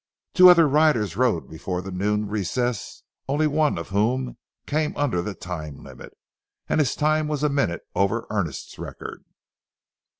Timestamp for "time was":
6.95-7.43